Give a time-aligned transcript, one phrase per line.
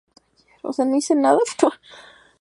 [0.63, 1.69] Su solución fue utilizar lustre.